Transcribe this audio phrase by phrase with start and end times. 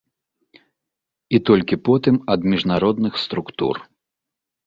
[1.37, 3.75] І толькі потым ад міжнародных структур.